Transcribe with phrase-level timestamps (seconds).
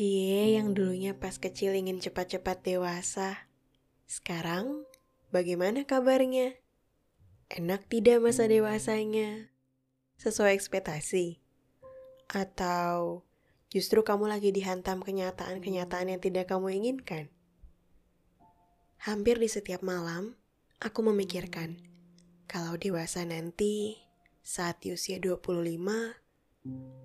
[0.00, 3.52] Cie yang dulunya pas kecil ingin cepat-cepat dewasa.
[4.08, 4.88] Sekarang,
[5.28, 6.56] bagaimana kabarnya?
[7.52, 9.52] Enak tidak masa dewasanya?
[10.16, 11.44] Sesuai ekspektasi?
[12.32, 13.28] Atau
[13.68, 17.28] justru kamu lagi dihantam kenyataan-kenyataan yang tidak kamu inginkan?
[19.04, 20.32] Hampir di setiap malam,
[20.80, 21.76] aku memikirkan,
[22.48, 24.00] kalau dewasa nanti,
[24.40, 25.44] saat di usia 25,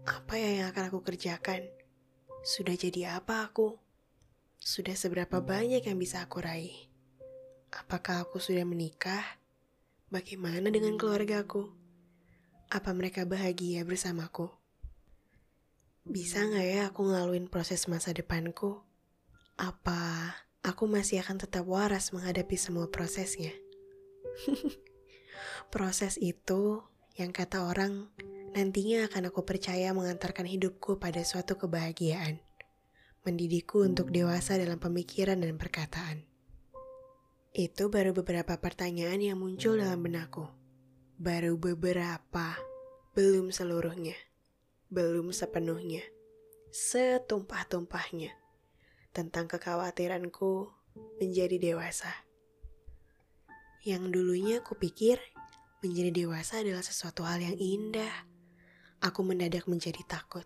[0.07, 1.83] apa ya yang akan aku kerjakan?
[2.45, 3.73] Sudah jadi apa aku?
[4.61, 6.77] Sudah seberapa banyak yang bisa aku raih?
[7.73, 9.41] Apakah aku sudah menikah?
[10.13, 11.73] Bagaimana dengan keluargaku?
[12.69, 14.53] Apa mereka bahagia bersamaku?
[16.05, 18.77] Bisa nggak ya aku ngelaluin proses masa depanku?
[19.57, 23.57] Apa aku masih akan tetap waras menghadapi semua prosesnya?
[25.73, 26.85] Proses itu
[27.17, 28.13] yang kata orang
[28.55, 32.39] Nantinya akan aku percaya mengantarkan hidupku pada suatu kebahagiaan,
[33.27, 36.23] mendidikku untuk dewasa dalam pemikiran dan perkataan.
[37.51, 40.47] Itu baru beberapa pertanyaan yang muncul dalam benakku.
[41.19, 42.55] Baru beberapa,
[43.11, 44.15] belum seluruhnya,
[44.87, 46.07] belum sepenuhnya,
[46.71, 48.35] setumpah-tumpahnya
[49.11, 50.71] tentang kekhawatiranku
[51.19, 52.11] menjadi dewasa.
[53.83, 55.19] Yang dulunya aku pikir
[55.83, 58.34] menjadi dewasa adalah sesuatu hal yang indah,
[59.01, 60.45] aku mendadak menjadi takut.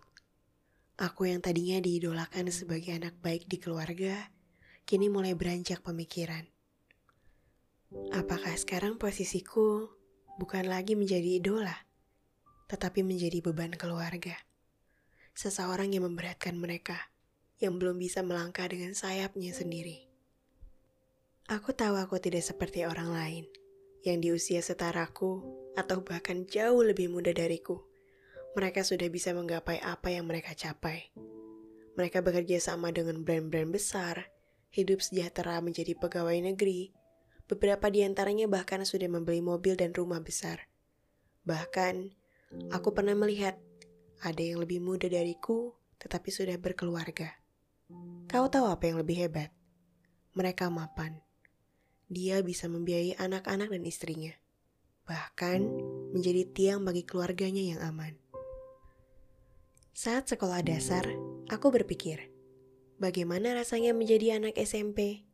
[1.00, 4.28] Aku yang tadinya diidolakan sebagai anak baik di keluarga,
[4.84, 6.44] kini mulai beranjak pemikiran.
[8.12, 9.88] Apakah sekarang posisiku
[10.36, 11.74] bukan lagi menjadi idola,
[12.68, 14.36] tetapi menjadi beban keluarga?
[15.32, 17.10] Seseorang yang memberatkan mereka,
[17.58, 20.04] yang belum bisa melangkah dengan sayapnya sendiri.
[21.48, 23.44] Aku tahu aku tidak seperti orang lain,
[24.04, 25.42] yang di usia setaraku
[25.74, 27.89] atau bahkan jauh lebih muda dariku
[28.50, 31.14] mereka sudah bisa menggapai apa yang mereka capai.
[31.94, 34.30] Mereka bekerja sama dengan brand-brand besar,
[34.74, 36.90] hidup sejahtera menjadi pegawai negeri.
[37.46, 40.70] Beberapa di antaranya bahkan sudah membeli mobil dan rumah besar.
[41.46, 42.14] Bahkan,
[42.70, 43.58] aku pernah melihat
[44.22, 47.36] ada yang lebih muda dariku tetapi sudah berkeluarga.
[48.30, 49.50] Kau tahu apa yang lebih hebat?
[50.32, 51.20] Mereka mapan.
[52.06, 54.32] Dia bisa membiayai anak-anak dan istrinya.
[55.04, 55.60] Bahkan
[56.14, 58.29] menjadi tiang bagi keluarganya yang aman.
[59.90, 61.02] Saat sekolah dasar,
[61.50, 62.30] aku berpikir,
[63.02, 65.26] bagaimana rasanya menjadi anak SMP?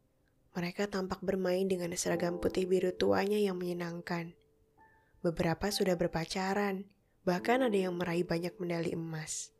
[0.56, 4.32] Mereka tampak bermain dengan seragam putih biru tuanya yang menyenangkan.
[5.20, 6.88] Beberapa sudah berpacaran,
[7.28, 9.52] bahkan ada yang meraih banyak medali emas.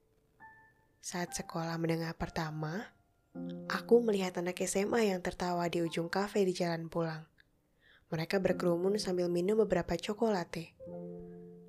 [1.04, 2.88] Saat sekolah menengah pertama,
[3.68, 7.28] aku melihat anak SMA yang tertawa di ujung kafe di jalan pulang.
[8.08, 10.72] Mereka berkerumun sambil minum beberapa coklat.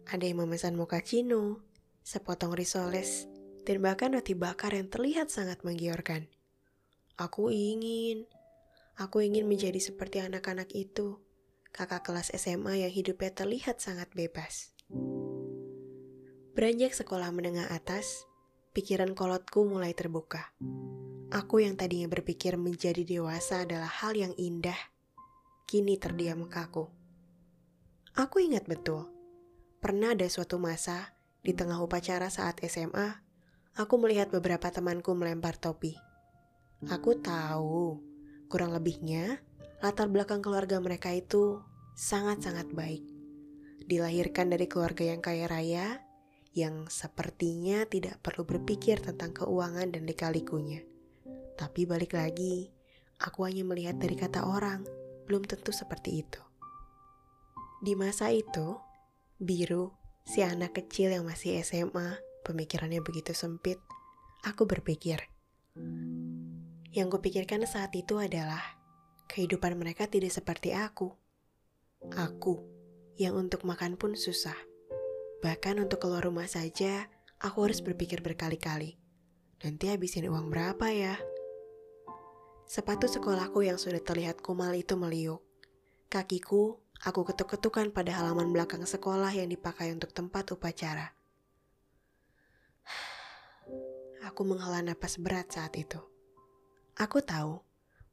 [0.08, 1.67] Ada yang memesan mochaccino,
[2.07, 3.28] sepotong risoles,
[3.68, 6.31] dan bahkan roti bakar yang terlihat sangat menggiurkan.
[7.19, 8.23] Aku ingin,
[8.95, 11.19] aku ingin menjadi seperti anak-anak itu,
[11.75, 14.72] kakak kelas SMA yang hidupnya terlihat sangat bebas.
[16.56, 18.24] Beranjak sekolah menengah atas,
[18.72, 20.56] pikiran kolotku mulai terbuka.
[21.28, 24.79] Aku yang tadinya berpikir menjadi dewasa adalah hal yang indah,
[25.68, 26.88] kini terdiam kaku.
[28.16, 29.12] Aku ingat betul,
[29.84, 31.17] pernah ada suatu masa
[31.47, 33.24] di tengah upacara saat SMA,
[33.80, 35.96] aku melihat beberapa temanku melempar topi.
[36.91, 38.03] Aku tahu,
[38.52, 39.40] kurang lebihnya,
[39.80, 41.63] latar belakang keluarga mereka itu
[41.96, 43.07] sangat-sangat baik.
[43.88, 46.03] Dilahirkan dari keluarga yang kaya raya,
[46.52, 50.84] yang sepertinya tidak perlu berpikir tentang keuangan dan likalikunya.
[51.56, 52.75] Tapi balik lagi,
[53.24, 54.84] aku hanya melihat dari kata orang,
[55.24, 56.44] belum tentu seperti itu.
[57.80, 58.75] Di masa itu,
[59.40, 59.97] biru
[60.28, 63.80] Si anak kecil yang masih SMA, pemikirannya begitu sempit,
[64.44, 65.24] aku berpikir.
[66.92, 68.60] Yang kupikirkan saat itu adalah
[69.32, 71.16] kehidupan mereka tidak seperti aku.
[72.12, 72.60] Aku
[73.16, 74.56] yang untuk makan pun susah.
[75.40, 77.08] Bahkan untuk keluar rumah saja,
[77.40, 79.00] aku harus berpikir berkali-kali.
[79.64, 81.16] Nanti habisin uang berapa ya?
[82.68, 85.40] Sepatu sekolahku yang sudah terlihat kumal itu meliuk.
[86.12, 91.14] Kakiku Aku ketuk-ketukan pada halaman belakang sekolah yang dipakai untuk tempat upacara.
[94.34, 96.02] Aku menghela napas berat saat itu.
[96.98, 97.62] Aku tahu,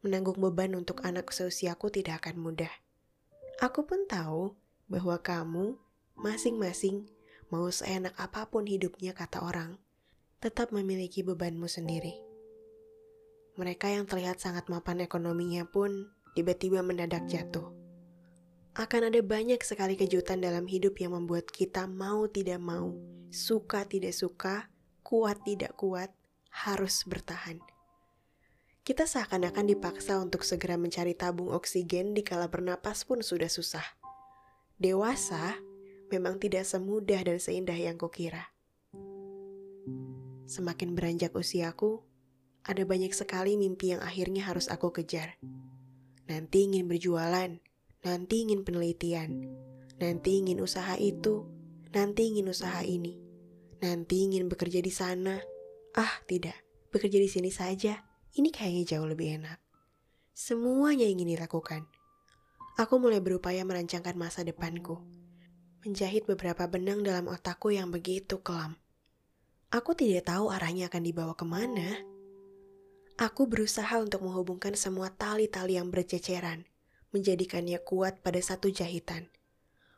[0.04, 2.72] menanggung beban untuk anak seusiaku tidak akan mudah.
[3.64, 4.52] Aku pun tahu
[4.84, 5.80] bahwa kamu,
[6.20, 7.08] masing-masing,
[7.48, 9.80] mau seenak apa pun hidupnya kata orang,
[10.44, 12.20] tetap memiliki bebanmu sendiri.
[13.56, 17.83] Mereka yang terlihat sangat mapan ekonominya pun tiba-tiba mendadak jatuh
[18.74, 22.90] akan ada banyak sekali kejutan dalam hidup yang membuat kita mau tidak mau,
[23.30, 24.66] suka tidak suka,
[25.06, 26.10] kuat tidak kuat,
[26.50, 27.62] harus bertahan.
[28.82, 33.86] Kita seakan-akan dipaksa untuk segera mencari tabung oksigen di kala bernapas pun sudah susah.
[34.76, 35.54] Dewasa
[36.10, 38.50] memang tidak semudah dan seindah yang kukira.
[40.50, 42.04] Semakin beranjak usiaku,
[42.66, 45.38] ada banyak sekali mimpi yang akhirnya harus aku kejar.
[46.28, 47.56] Nanti ingin berjualan,
[48.04, 49.48] nanti ingin penelitian,
[49.98, 51.48] nanti ingin usaha itu,
[51.90, 53.16] nanti ingin usaha ini,
[53.80, 55.40] nanti ingin bekerja di sana.
[55.96, 56.54] Ah, tidak,
[56.92, 59.62] bekerja di sini saja ini kayaknya jauh lebih enak.
[60.34, 61.86] Semuanya ingin dilakukan.
[62.74, 64.98] Aku mulai berupaya merancangkan masa depanku.
[65.86, 68.74] Menjahit beberapa benang dalam otakku yang begitu kelam.
[69.70, 72.02] Aku tidak tahu arahnya akan dibawa ke mana.
[73.14, 76.66] Aku berusaha untuk menghubungkan semua tali-tali yang berceceran,
[77.14, 79.30] menjadikannya kuat pada satu jahitan.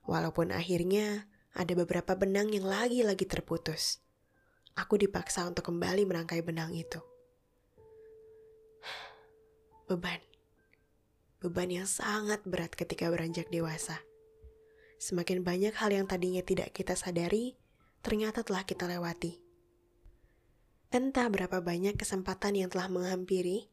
[0.04, 1.26] Walaupun akhirnya
[1.56, 4.04] ada beberapa benang yang lagi-lagi terputus.
[4.76, 7.00] Aku dipaksa untuk kembali merangkai benang itu
[9.86, 10.18] beban.
[11.38, 14.02] Beban yang sangat berat ketika beranjak dewasa.
[14.98, 17.54] Semakin banyak hal yang tadinya tidak kita sadari,
[18.02, 19.38] ternyata telah kita lewati.
[20.90, 23.70] Entah berapa banyak kesempatan yang telah menghampiri,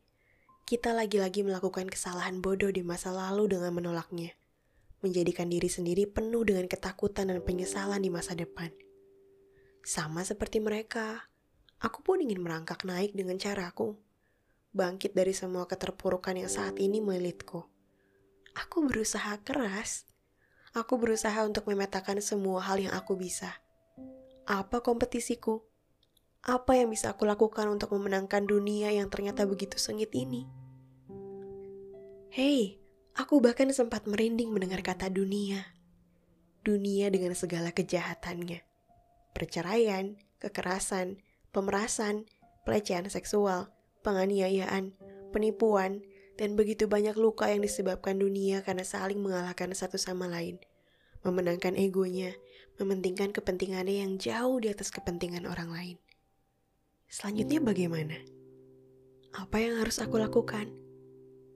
[0.63, 4.31] kita lagi-lagi melakukan kesalahan bodoh di masa lalu dengan menolaknya,
[5.03, 8.71] menjadikan diri sendiri penuh dengan ketakutan dan penyesalan di masa depan.
[9.83, 11.27] Sama seperti mereka,
[11.83, 13.99] aku pun ingin merangkak naik dengan caraku
[14.73, 17.61] bangkit dari semua keterpurukan yang saat ini melitku.
[18.57, 20.09] Aku berusaha keras.
[20.73, 23.61] Aku berusaha untuk memetakan semua hal yang aku bisa.
[24.49, 25.61] Apa kompetisiku?
[26.43, 30.43] Apa yang bisa aku lakukan untuk memenangkan dunia yang ternyata begitu sengit ini?
[32.35, 32.83] Hei,
[33.15, 35.71] aku bahkan sempat merinding mendengar kata dunia.
[36.67, 38.59] Dunia dengan segala kejahatannya.
[39.31, 41.23] Perceraian, kekerasan,
[41.55, 42.27] pemerasan,
[42.67, 43.71] pelecehan seksual,
[44.03, 44.91] penganiayaan,
[45.31, 46.03] penipuan,
[46.35, 50.59] dan begitu banyak luka yang disebabkan dunia karena saling mengalahkan satu sama lain.
[51.23, 52.35] Memenangkan egonya,
[52.83, 55.97] mementingkan kepentingannya yang jauh di atas kepentingan orang lain.
[57.13, 58.17] Selanjutnya bagaimana?
[59.37, 60.73] Apa yang harus aku lakukan?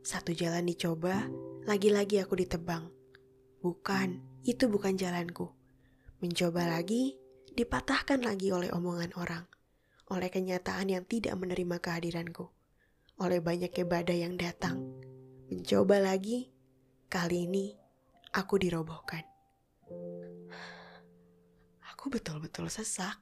[0.06, 1.26] Satu jalan dicoba,
[1.66, 2.94] lagi-lagi aku ditebang.
[3.66, 5.50] Bukan, itu bukan jalanku.
[6.22, 7.18] Mencoba lagi,
[7.58, 9.50] dipatahkan lagi oleh omongan orang
[10.08, 12.48] oleh kenyataan yang tidak menerima kehadiranku,
[13.20, 14.80] oleh banyaknya badai yang datang.
[15.52, 16.48] Mencoba lagi,
[17.12, 17.76] kali ini
[18.32, 19.24] aku dirobohkan.
[21.92, 23.20] Aku betul-betul sesak,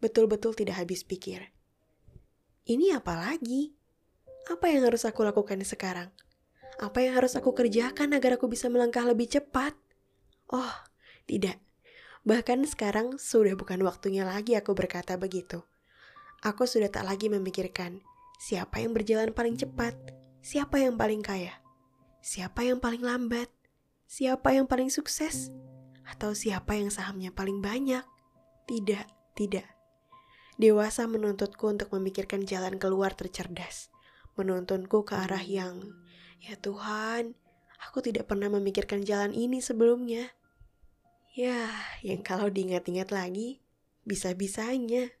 [0.00, 1.52] betul-betul tidak habis pikir.
[2.66, 3.78] Ini apa lagi?
[4.50, 6.10] Apa yang harus aku lakukan sekarang?
[6.82, 9.70] Apa yang harus aku kerjakan agar aku bisa melangkah lebih cepat?
[10.50, 10.74] Oh,
[11.30, 11.62] tidak.
[12.26, 15.62] Bahkan sekarang sudah bukan waktunya lagi aku berkata begitu.
[16.42, 18.02] Aku sudah tak lagi memikirkan
[18.42, 19.94] siapa yang berjalan paling cepat,
[20.42, 21.62] siapa yang paling kaya,
[22.18, 23.46] siapa yang paling lambat,
[24.10, 25.54] siapa yang paling sukses,
[26.02, 28.02] atau siapa yang sahamnya paling banyak.
[28.66, 29.06] Tidak,
[29.38, 29.75] tidak.
[30.56, 33.92] Dewasa menuntutku untuk memikirkan jalan keluar tercerdas,
[34.40, 35.92] menuntunku ke arah yang,
[36.40, 37.36] ya Tuhan,
[37.84, 40.32] aku tidak pernah memikirkan jalan ini sebelumnya.
[41.36, 41.68] Ya,
[42.00, 43.60] yang kalau diingat-ingat lagi,
[44.08, 45.12] bisa-bisanya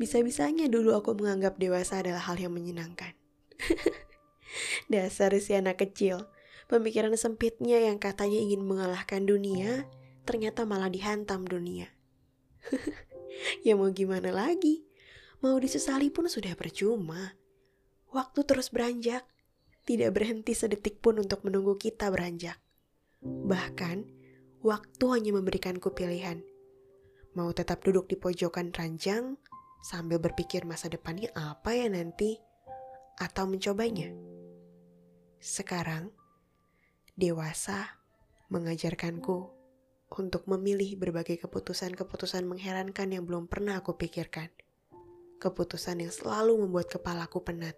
[0.00, 3.12] bisa-bisanya dulu aku menganggap dewasa adalah hal yang menyenangkan.
[4.92, 6.28] Dasar si anak kecil,
[6.72, 9.84] pemikiran sempitnya yang katanya ingin mengalahkan dunia,
[10.24, 11.92] ternyata malah dihantam dunia.
[13.66, 14.86] ya mau gimana lagi?
[15.44, 17.36] Mau disesali pun sudah percuma.
[18.12, 19.26] Waktu terus beranjak,
[19.86, 22.56] tidak berhenti sedetik pun untuk menunggu kita beranjak.
[23.22, 23.98] Bahkan,
[24.64, 26.42] waktu hanya memberikanku pilihan.
[27.36, 29.36] Mau tetap duduk di pojokan ranjang
[29.84, 32.40] sambil berpikir masa depannya apa ya nanti,
[33.20, 34.10] atau mencobanya.
[35.38, 36.10] Sekarang,
[37.14, 38.00] dewasa
[38.50, 39.55] mengajarkanku
[40.16, 44.48] untuk memilih berbagai keputusan-keputusan mengherankan yang belum pernah aku pikirkan.
[45.36, 47.76] Keputusan yang selalu membuat kepalaku penat.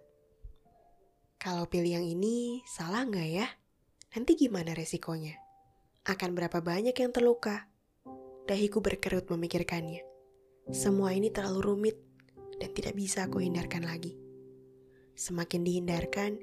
[1.35, 3.47] Kalau pilih yang ini, salah nggak ya?
[4.15, 5.35] Nanti gimana resikonya?
[6.07, 7.67] Akan berapa banyak yang terluka?
[8.47, 10.01] Dahiku berkerut memikirkannya.
[10.71, 11.97] Semua ini terlalu rumit
[12.57, 14.15] dan tidak bisa aku hindarkan lagi.
[15.19, 16.39] Semakin dihindarkan,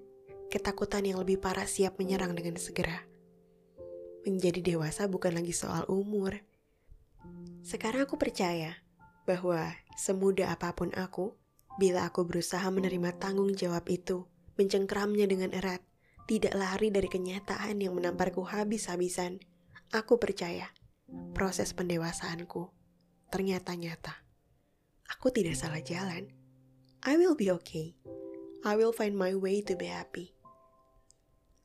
[0.52, 3.15] ketakutan yang lebih parah siap menyerang dengan segera.
[4.26, 6.42] Menjadi dewasa bukan lagi soal umur.
[7.62, 8.74] Sekarang aku percaya
[9.22, 11.38] bahwa semudah apa pun aku,
[11.78, 14.26] bila aku berusaha menerima tanggung jawab itu,
[14.58, 15.78] mencengkramnya dengan erat,
[16.26, 19.38] tidak lari dari kenyataan yang menamparku habis-habisan,
[19.94, 20.74] aku percaya
[21.30, 22.66] proses pendewasaanku
[23.30, 24.14] ternyata nyata.
[25.06, 26.26] Aku tidak salah jalan.
[27.06, 27.94] I will be okay.
[28.66, 30.34] I will find my way to be happy.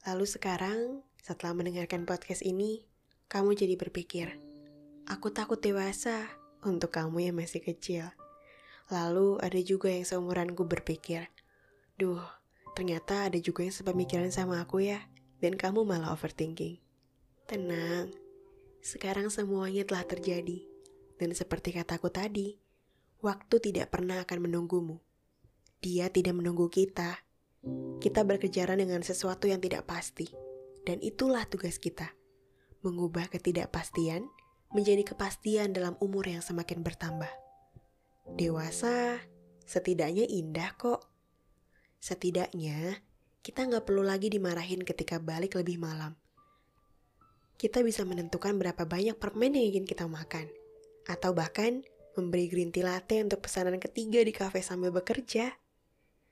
[0.05, 2.81] Lalu sekarang, setelah mendengarkan podcast ini,
[3.29, 4.35] kamu jadi berpikir,
[5.05, 6.25] aku takut dewasa
[6.65, 8.09] untuk kamu yang masih kecil.
[8.89, 11.29] Lalu ada juga yang seumuranku berpikir,
[11.95, 12.25] duh,
[12.73, 14.99] ternyata ada juga yang sepemikiran sama aku ya,
[15.39, 16.81] dan kamu malah overthinking.
[17.45, 18.11] Tenang,
[18.81, 20.65] sekarang semuanya telah terjadi.
[21.21, 22.57] Dan seperti kataku tadi,
[23.21, 24.97] waktu tidak pernah akan menunggumu.
[25.77, 27.21] Dia tidak menunggu kita,
[28.01, 30.33] kita berkejaran dengan sesuatu yang tidak pasti,
[30.87, 32.13] dan itulah tugas kita:
[32.81, 34.25] mengubah ketidakpastian
[34.71, 37.29] menjadi kepastian dalam umur yang semakin bertambah.
[38.39, 39.19] Dewasa
[39.67, 41.07] setidaknya indah kok.
[41.99, 43.03] Setidaknya
[43.41, 46.15] kita nggak perlu lagi dimarahin ketika balik lebih malam.
[47.59, 50.49] Kita bisa menentukan berapa banyak permen yang ingin kita makan,
[51.05, 51.85] atau bahkan
[52.17, 55.53] memberi green tea latte untuk pesanan ketiga di kafe sambil bekerja.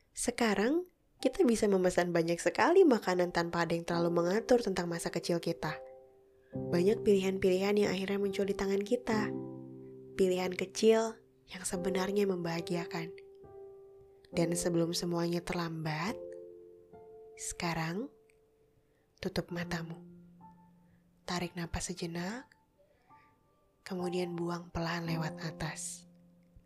[0.09, 0.89] Sekarang,
[1.19, 5.75] kita bisa memesan banyak sekali makanan tanpa ada yang terlalu mengatur tentang masa kecil kita.
[6.55, 9.27] Banyak pilihan-pilihan yang akhirnya muncul di tangan kita.
[10.15, 11.19] Pilihan kecil
[11.51, 13.11] yang sebenarnya membahagiakan.
[14.31, 16.15] Dan sebelum semuanya terlambat,
[17.35, 18.07] sekarang
[19.19, 19.99] tutup matamu.
[21.27, 22.47] Tarik napas sejenak,
[23.83, 26.07] kemudian buang pelan lewat atas.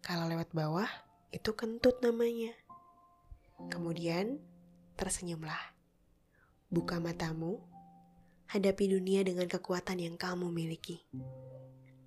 [0.06, 0.88] Kalau lewat bawah,
[1.34, 2.54] itu kentut namanya.
[3.70, 4.40] Kemudian
[4.98, 5.76] tersenyumlah.
[6.74, 7.62] Buka matamu,
[8.50, 11.06] hadapi dunia dengan kekuatan yang kamu miliki.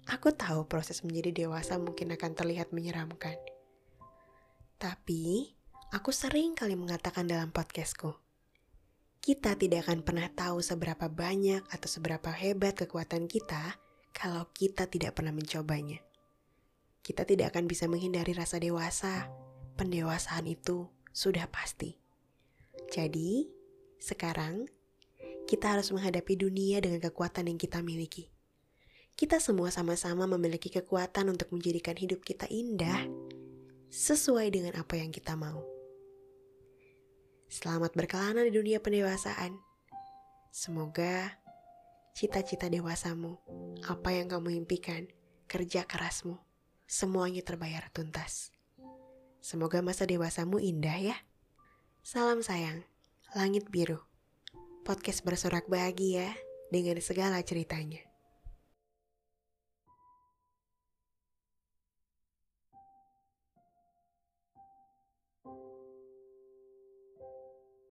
[0.06, 3.34] Aku tahu proses menjadi dewasa mungkin akan terlihat menyeramkan.
[4.78, 5.54] Tapi,
[5.90, 8.14] aku sering kali mengatakan dalam podcastku,
[9.26, 13.74] kita tidak akan pernah tahu seberapa banyak atau seberapa hebat kekuatan kita
[14.14, 15.98] kalau kita tidak pernah mencobanya.
[17.02, 19.26] Kita tidak akan bisa menghindari rasa dewasa.
[19.74, 20.86] Pendewasaan itu
[21.16, 21.96] sudah pasti.
[22.92, 23.48] Jadi,
[23.96, 24.68] sekarang
[25.48, 28.28] kita harus menghadapi dunia dengan kekuatan yang kita miliki.
[29.16, 33.08] Kita semua sama-sama memiliki kekuatan untuk menjadikan hidup kita indah
[33.88, 35.64] sesuai dengan apa yang kita mau.
[37.48, 39.56] Selamat berkelana di dunia pendewasaan.
[40.52, 41.40] Semoga
[42.12, 43.40] cita-cita dewasamu,
[43.88, 45.08] apa yang kamu impikan,
[45.48, 46.36] kerja kerasmu,
[46.84, 48.55] semuanya terbayar tuntas.
[49.46, 51.16] Semoga masa dewasamu indah ya.
[52.02, 52.82] Salam sayang,
[53.30, 54.02] langit biru.
[54.82, 56.34] Podcast bersorak bahagia
[56.74, 58.05] dengan segala ceritanya.